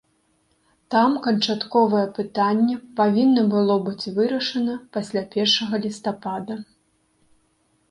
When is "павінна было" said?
3.01-3.77